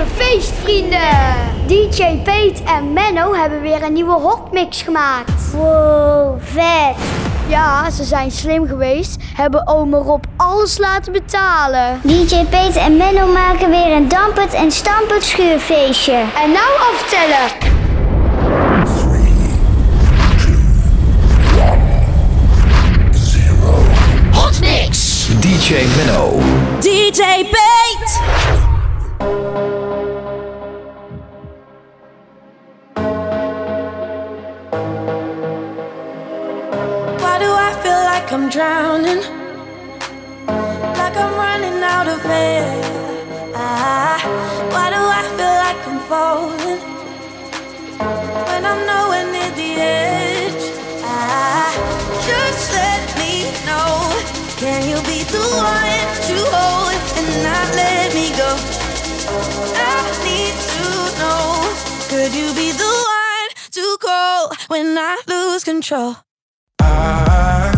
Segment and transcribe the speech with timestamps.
[0.00, 0.98] even feest, vrienden!
[1.66, 5.52] DJ Peet en Menno hebben weer een nieuwe hotmix gemaakt.
[5.52, 6.96] Wow, vet!
[7.48, 12.00] Ja, ze zijn slim geweest, hebben ome Rob alles laten betalen.
[12.02, 16.12] DJ Peet en Menno maken weer een dampend en stampend schuurfeestje.
[16.12, 17.78] En nou aftellen!
[24.32, 25.26] Hotmix!
[25.40, 26.38] DJ Menno.
[26.80, 28.59] DJ Bait!
[38.30, 39.22] Like I'm drowning?
[40.46, 42.62] Like I'm running out of air.
[43.54, 44.20] Ah,
[44.70, 46.80] why do I feel like I'm falling?
[48.46, 50.64] When I'm nowhere near the edge.
[51.02, 51.74] Ah,
[52.24, 53.98] just let me know.
[54.62, 58.50] Can you be the one to hold and not let me go?
[59.74, 60.86] I need to
[61.18, 61.66] know.
[62.08, 66.16] Could you be the one to call when I lose control?
[66.78, 67.69] I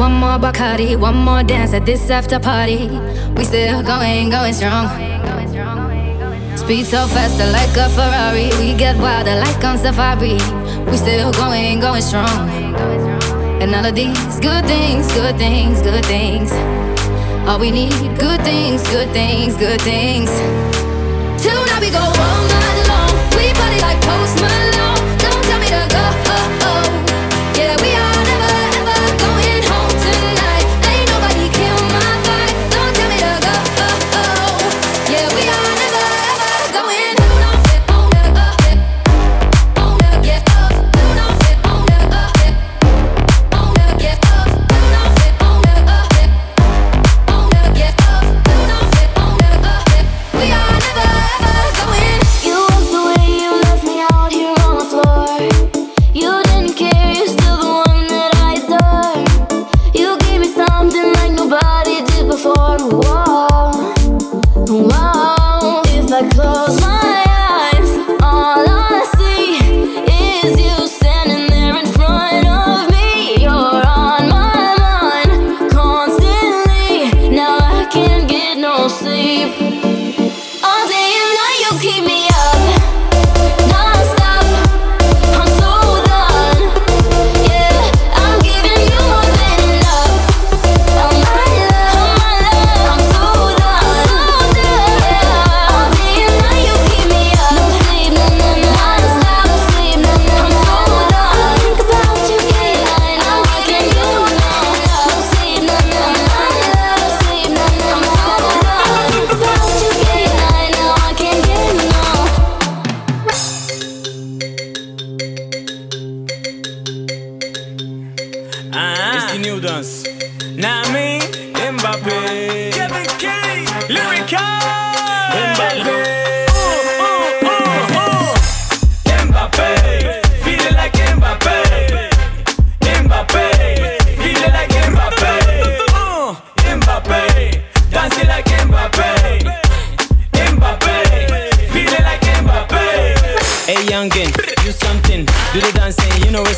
[0.00, 2.88] one more Bacardi, one more dance at this after party.
[3.36, 4.88] We still going, going strong.
[6.56, 8.48] Speed so faster like a Ferrari.
[8.58, 10.38] We get wilder like on safari.
[10.90, 12.48] We still going, going strong.
[13.60, 16.50] And all of these good things, good things, good things.
[17.46, 20.30] All we need, good things, good things, good things.
[21.42, 23.12] Tonight we go all night long.
[23.36, 24.69] We party like Post Malone.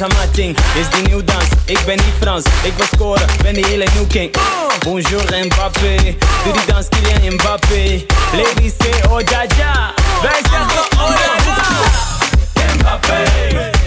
[0.03, 0.57] Dansen, you know it's a my thing.
[0.77, 4.07] Is die nieuw dans, ik ben niet Frans, ik wil scoren, ben die hele nieuw
[4.07, 4.37] king.
[4.85, 8.05] Bonjour Mbappé, doe die dans, Kylian Mbappé.
[8.33, 12.75] Ladies say oh ja ja, wij zeggen oh ja ja.
[12.75, 13.25] Mbappé,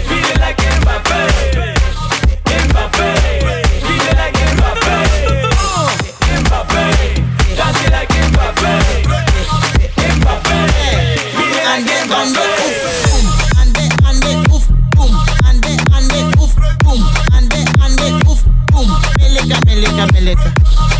[0.06, 1.24] feel like Mbappé.
[2.68, 3.12] Mbappé,
[3.80, 4.96] feel it like Mbappé.
[6.40, 6.84] Mbappé,
[7.56, 8.72] dance like Mbappé.
[10.16, 10.56] Mbappé,
[11.36, 12.45] feel like Mbappé.
[19.96, 20.52] meleca, meleca.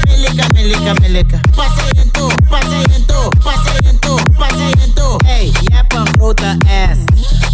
[0.06, 1.40] Meleca, meleca, meleca.
[1.54, 4.94] Passa in toe, passa in toe, passa in toe, passa in.
[5.25, 6.58] Hey, je hebt een grote.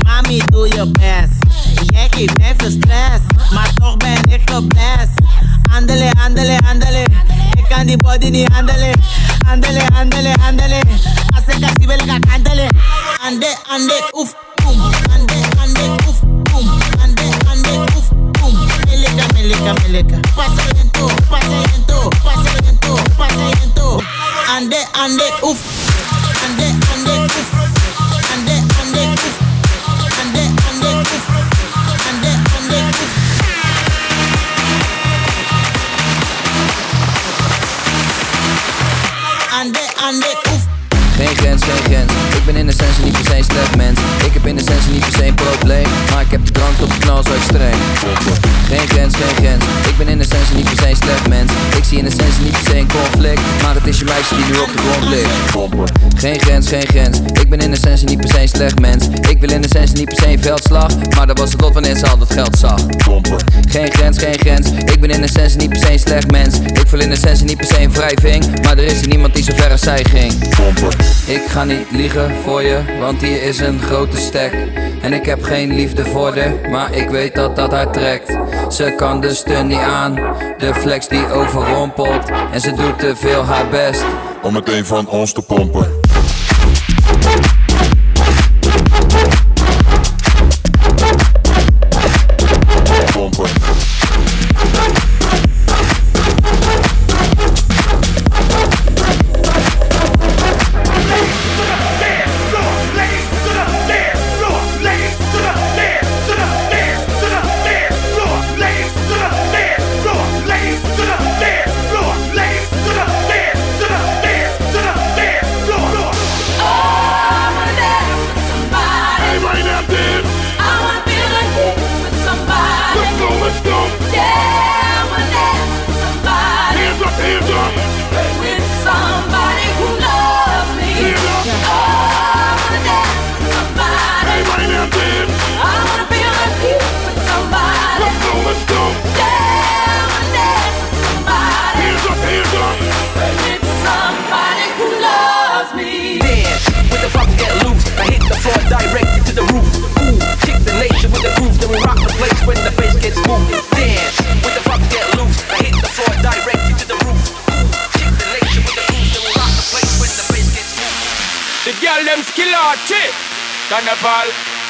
[0.05, 1.39] Mami, doe je best.
[1.87, 3.23] Jij geeft mij veel stress,
[3.53, 5.15] maar toch ben ik geblest.
[5.73, 7.03] Andele, andele, andele.
[7.53, 9.01] Ik kan die body niet handelen.
[9.49, 10.81] Andele, andele, andele.
[11.35, 12.69] Als ik als die wil, ik handelen.
[13.25, 14.35] Ande, ande, oef,
[14.65, 14.81] boom.
[14.81, 16.69] Ande, ande, oef, boom.
[17.03, 18.57] Ande, ande, oef, boom.
[18.87, 20.21] Melika, melika, melika.
[20.35, 20.92] Pas
[25.03, 25.59] Ande, ande, oef.
[26.47, 27.49] Ande, ande, oef.
[28.35, 29.37] Ande, ande, oef.
[30.23, 31.25] Ande, ande, oef.
[32.09, 33.13] Ande, ande, oef.
[39.61, 40.63] Ande, ande, oef.
[41.17, 42.13] Geen grens, geen grens.
[42.37, 43.99] Ik ben in essentie niet per se een slecht mens.
[44.25, 45.87] Ik heb in essentie niet per se een probleem.
[46.11, 47.79] Maar ik heb de drank tot de knal zo extreem.
[48.69, 49.65] Geen grens, geen grens.
[49.89, 51.42] Ik ben in essentie niet per se een slecht mens.
[51.93, 53.41] Zie in essentie niet per se een conflict.
[53.63, 56.21] Maar het is je meisje die nu op de grond ligt.
[56.21, 57.21] Geen grens, geen grens.
[57.33, 59.09] Ik ben in essentie niet per se een slecht mens.
[59.09, 60.91] Ik wil in essentie niet per se een veldslag.
[61.17, 62.81] Maar dat was het lot wanneer ze al dat geld zag.
[63.69, 64.71] Geen grens, geen grens.
[64.71, 66.59] Ik ben in essentie niet per se een slecht mens.
[66.61, 68.63] Ik voel in essentie niet per se een wrijving.
[68.63, 70.33] Maar er is hier niemand die zo ver als zij ging.
[71.27, 74.55] Ik ga niet liegen voor je, want hier is een grote stek.
[75.03, 78.39] En ik heb geen liefde voor de, maar ik weet dat dat haar trekt.
[78.69, 80.15] Ze kan de steun niet aan,
[80.59, 82.31] de flex die overrompelt.
[82.53, 84.05] En ze doet te veel haar best.
[84.43, 85.43] Om meteen van ons te.
[85.43, 86.02] Pompen.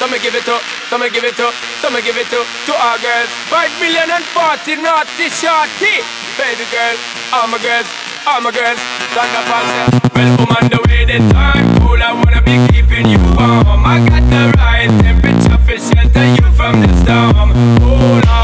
[0.03, 0.09] Carnival.
[0.09, 0.59] So me give it to,
[0.89, 1.51] so me give it to,
[1.81, 3.29] so me give it to, to our girls.
[3.47, 6.03] Five million and forty naughty shorty.
[6.35, 6.97] Baby girl,
[7.31, 7.87] all my girls,
[8.27, 8.79] all my girls.
[9.15, 12.01] Carnival say, well, on the way the time cool.
[12.01, 13.85] I wanna be keeping you warm.
[13.85, 17.55] I got the right temperature for shelter you from the storm.
[17.79, 18.42] Hold on,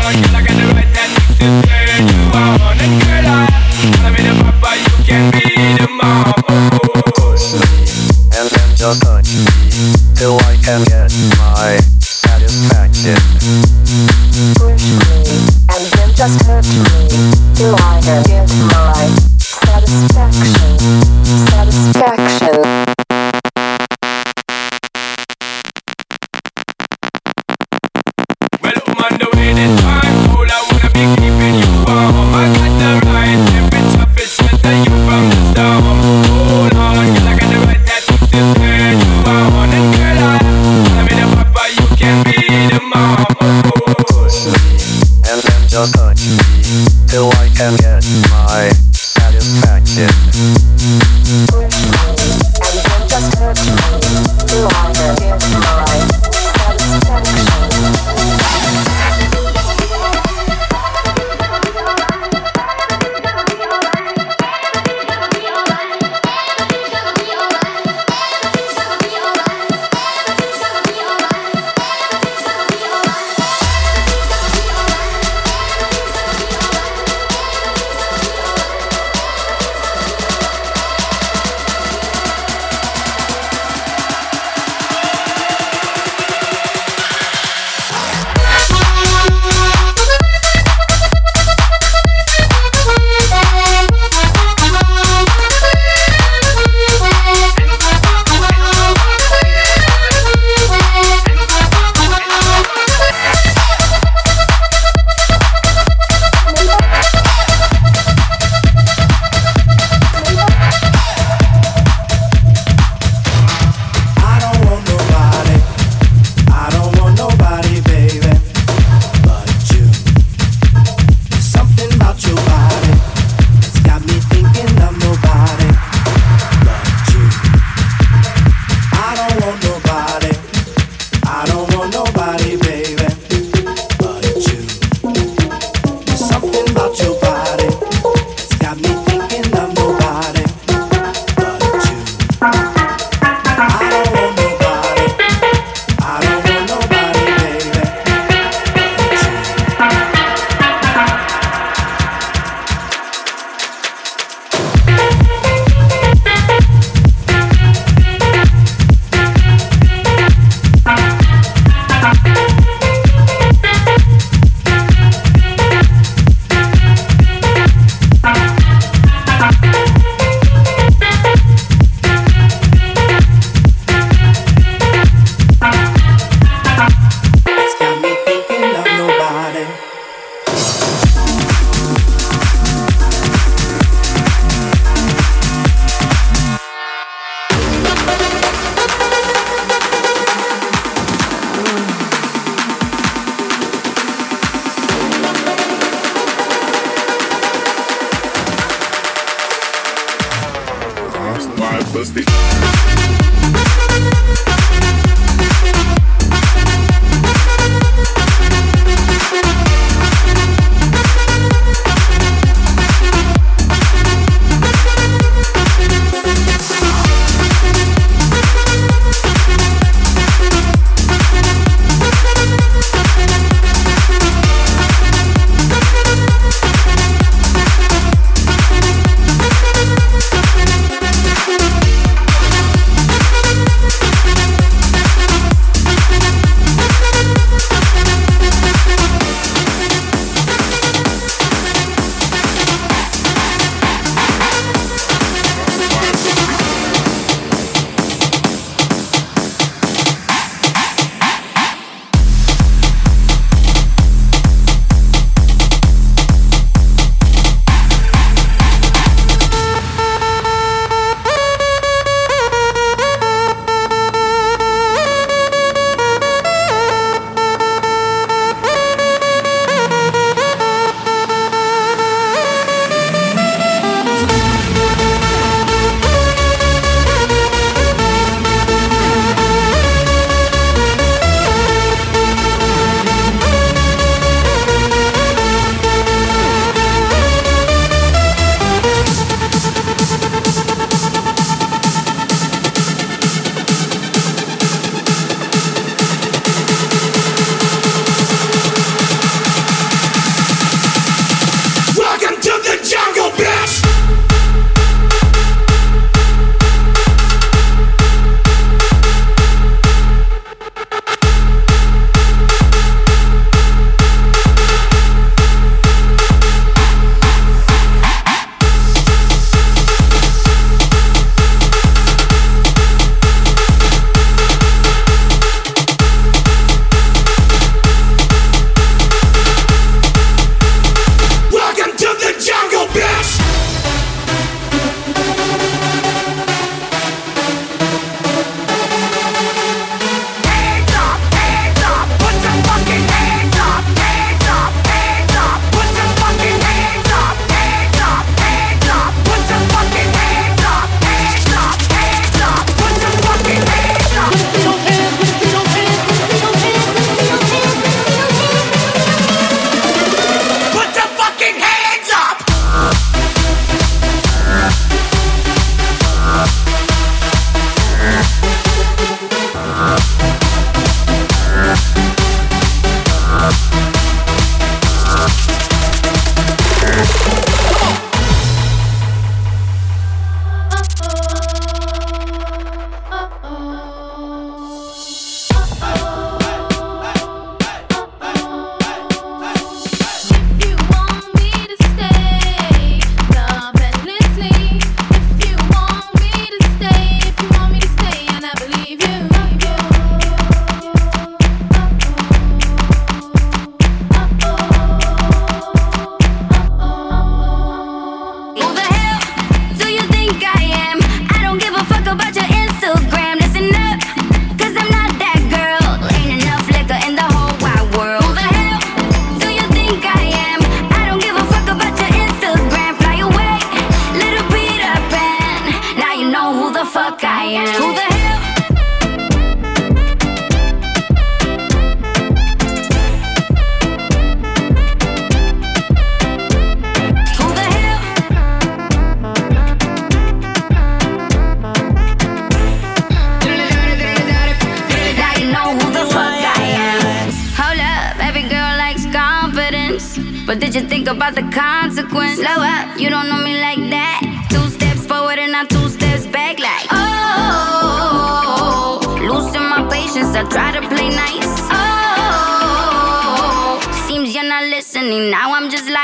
[451.30, 452.40] about the consequence?
[452.40, 454.22] Slow up, you don't know me like that.
[454.50, 459.00] Two steps forward and not two steps back, like oh.
[459.22, 461.60] Losing my patience, I try to play nice.
[461.72, 465.30] Oh, seems you're not listening.
[465.30, 465.99] Now I'm just like,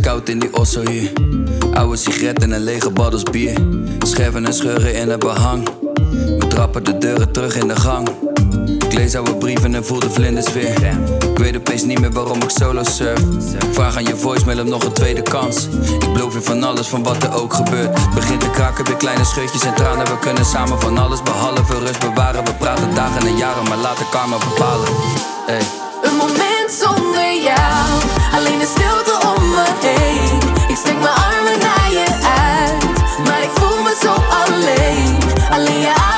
[0.00, 1.12] ijskoud in die osso hier.
[1.74, 3.58] Oude sigaret en een lege baddels bier.
[3.98, 5.68] Scherven en scheuren in het behang.
[6.38, 8.08] We trappen de deuren terug in de gang.
[8.78, 10.96] Ik lees oude brieven en voel de vlinders weer.
[11.30, 13.20] Ik weet opeens niet meer waarom ik solo surf.
[13.72, 15.68] Vraag aan je voicemail om nog een tweede kans.
[16.00, 18.14] Ik beloof je van alles, van wat er ook gebeurt.
[18.14, 20.06] Begint te kraken, weer kleine scheutjes en tranen.
[20.06, 22.44] We kunnen samen van alles behalve rust bewaren.
[22.44, 24.88] We praten dagen en jaren, maar laten karma bepalen.
[25.46, 25.62] Hey.
[26.02, 27.88] Een moment zonder jou,
[28.32, 28.99] alleen de stilte
[30.68, 32.06] Ik strek mijn armen naar je
[32.46, 35.18] uit, maar ik voel me zo alleen.
[35.50, 36.09] Alleen je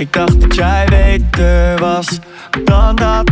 [0.00, 2.18] Ik dacht dat jij beter was
[2.64, 3.30] dan dat.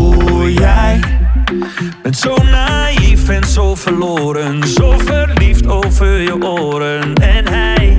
[0.00, 1.00] Oeh, jij
[2.02, 4.68] bent zo naïef en zo verloren.
[4.68, 7.14] Zo verliefd over je oren.
[7.14, 7.98] En hij.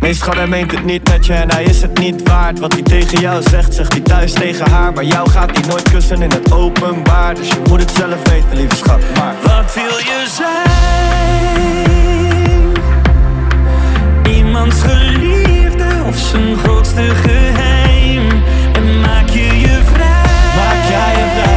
[0.00, 2.58] Nee, schat, hij meent het niet met je en hij is het niet waard.
[2.58, 4.92] Wat hij tegen jou zegt, zegt hij thuis tegen haar.
[4.92, 7.34] Maar jou gaat hij nooit kussen in het openbaar.
[7.34, 9.00] Dus je moet het zelf weten, lieve schat.
[9.14, 11.99] Maar wat wil je zijn?
[14.60, 18.42] iemands geliefde of zijn grootste geheim.
[18.72, 20.54] En maak je je vrij.
[20.56, 21.48] Maak jij je?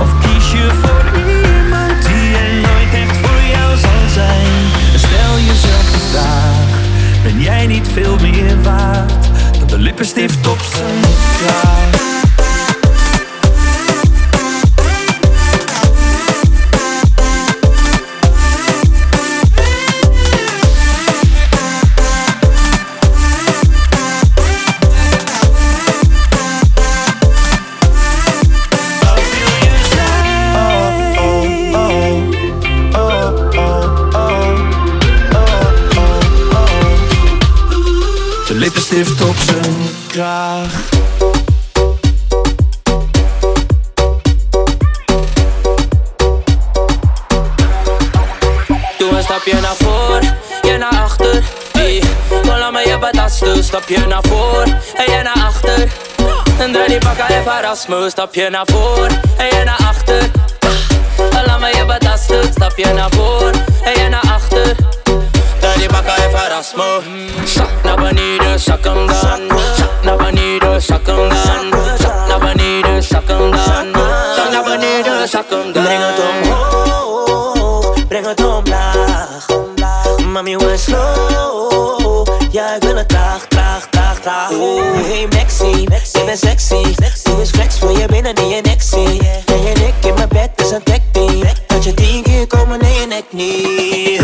[0.00, 4.46] Of kies je voor iemand die er nooit echt voor jou zal zijn?
[4.92, 6.78] En stel jezelf de vraag:
[7.22, 11.00] ben jij niet veel meer waard dan de lippenstift op zijn
[11.46, 11.99] kaart?
[53.80, 55.88] stapje naar voren en jij naar achter.
[56.58, 60.30] En draai die bakken even stap stapje naar voren en jij naar achter.
[60.58, 64.76] Ah, laat me je betasten, stapje naar voren en jij naar achter.
[65.60, 67.04] Draai die bakken even Erasmus.
[67.54, 69.40] Zak naar beneden, zak hem dan.
[84.22, 84.80] Tahoe.
[84.82, 86.94] Hey Maxi, ik ben sexy.
[87.22, 89.20] Doe eens flex voor je binnen in je nexie.
[89.44, 91.52] Ben je nek in mijn bed, is een tech ding.
[91.66, 94.19] Dat je tien keer komen, nee je nek niet.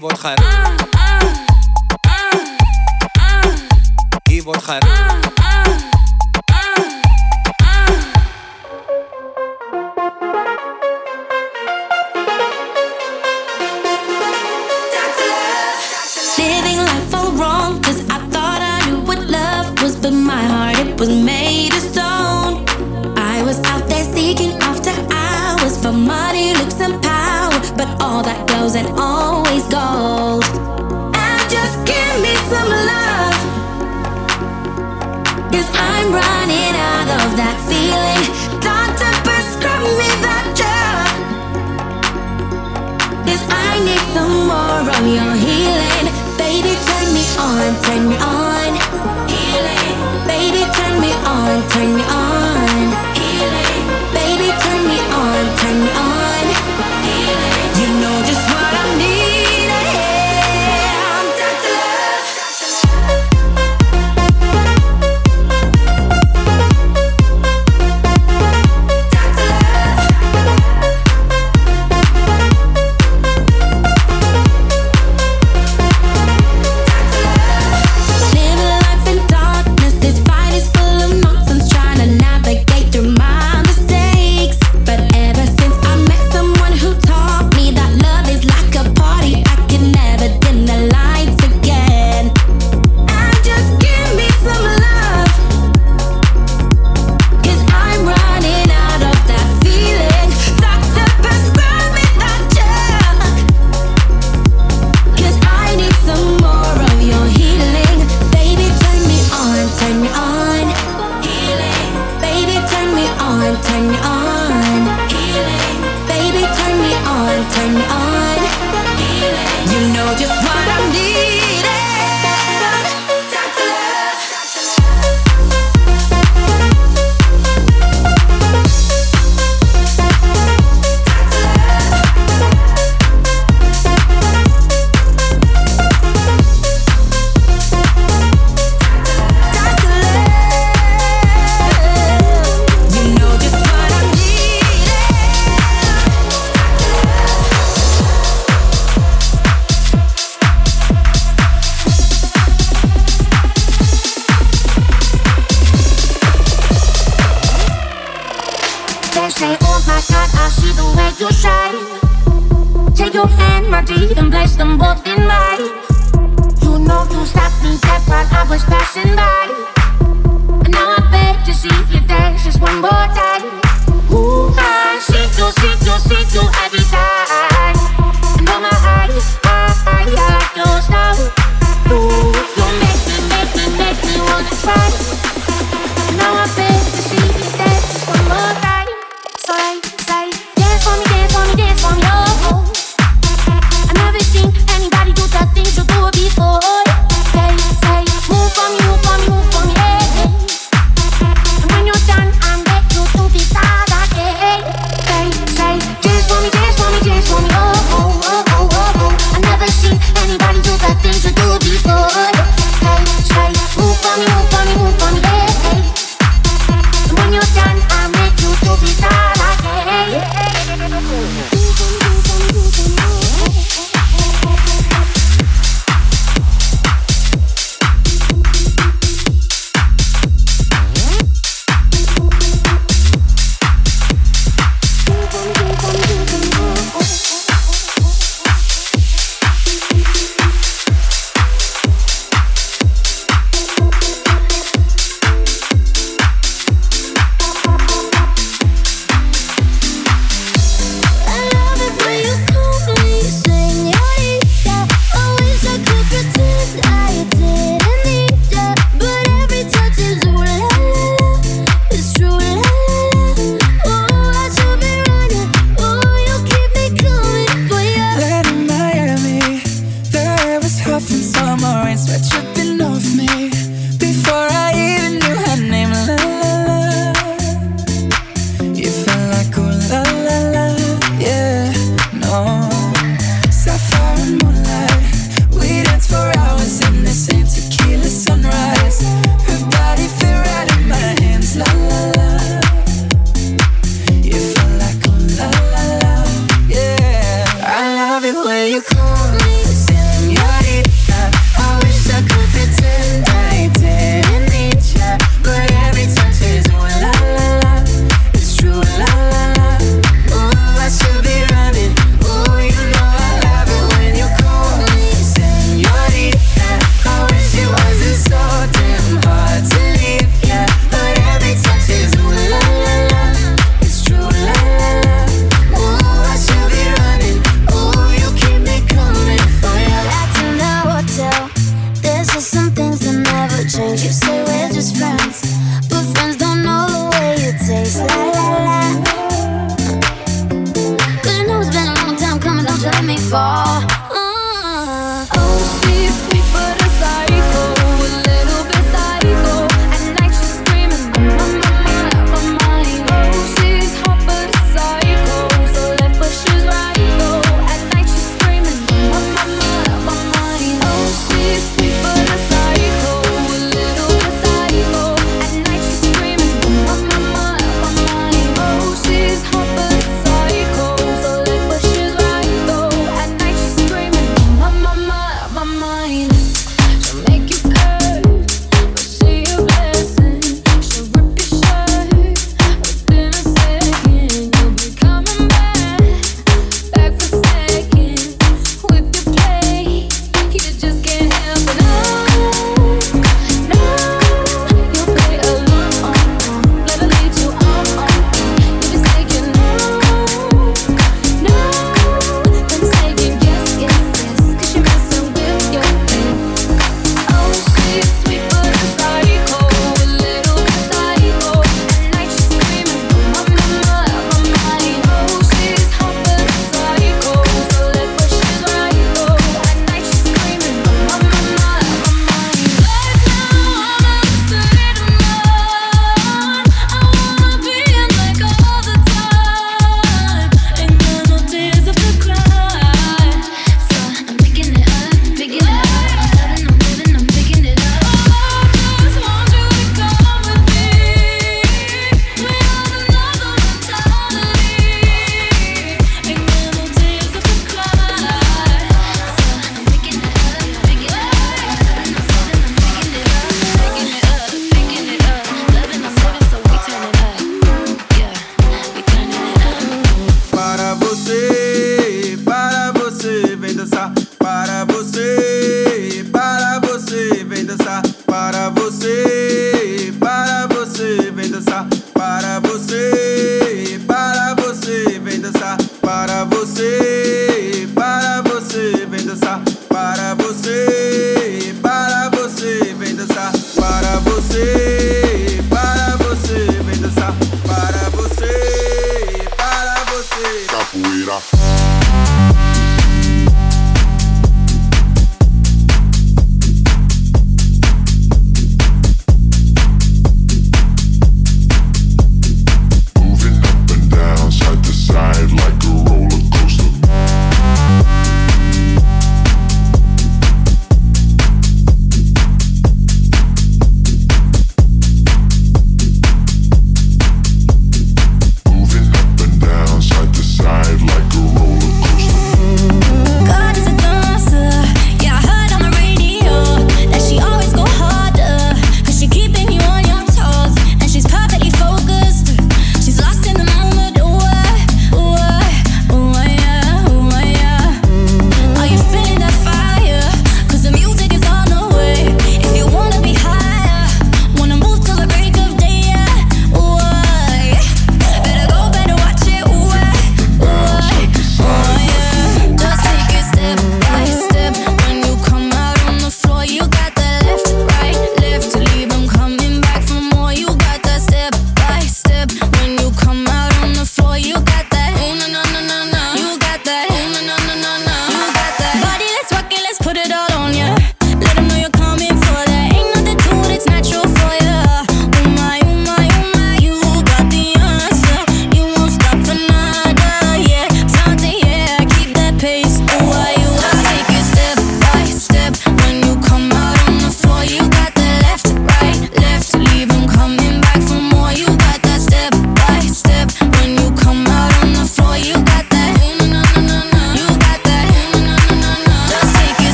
[0.00, 0.36] Give what her.
[4.24, 5.09] Give what.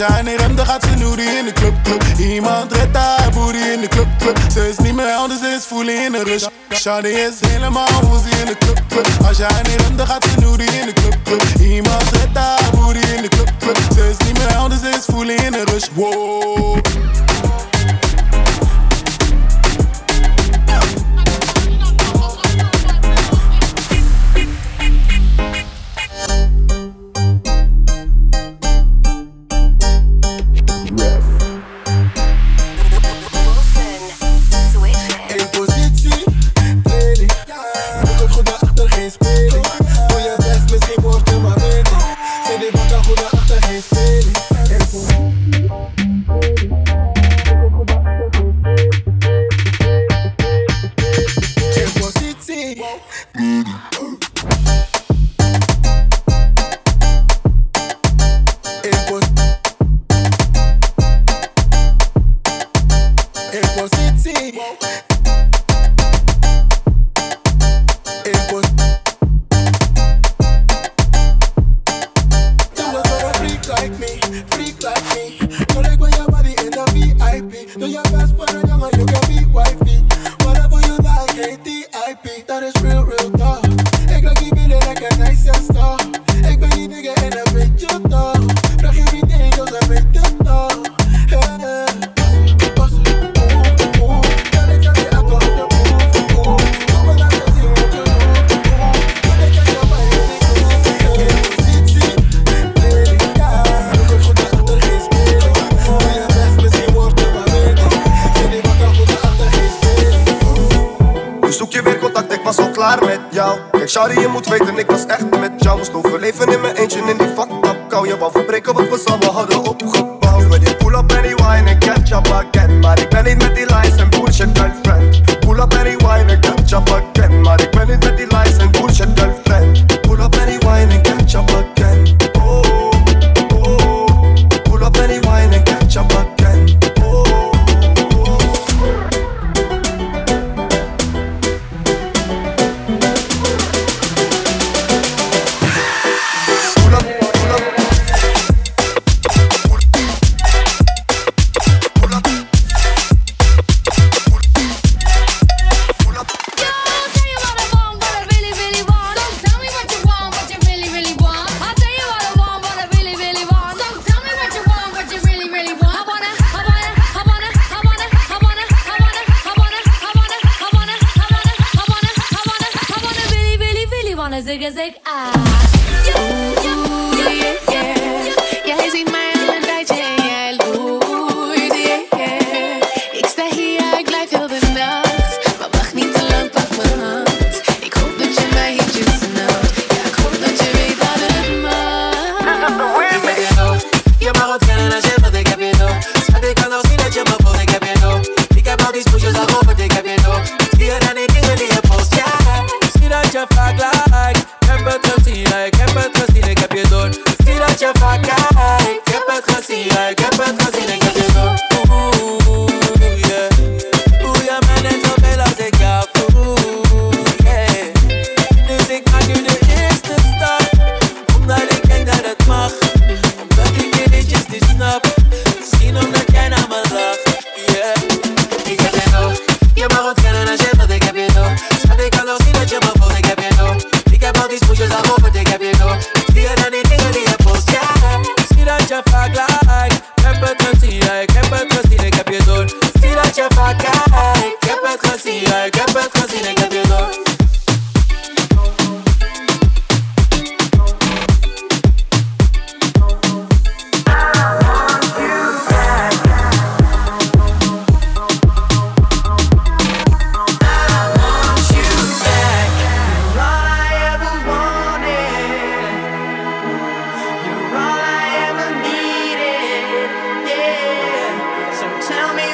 [0.00, 2.02] ze aan rem, dan gaat ze nudie in de club, club.
[2.18, 4.38] Iemand redt haar booty in de club, club.
[4.52, 6.46] Ze is niet meer anders, ze is voelen in de rush.
[6.74, 9.06] Shawty is helemaal woezie in de club, club.
[9.28, 11.42] Als jij aan rem, dan gaat ze nudie in de club, club.
[11.60, 13.78] Iemand redt haar booty in de club, club.
[13.94, 15.88] Ze is niet meer anders, ze is voelen in de rush.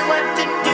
[0.09, 0.66] What to do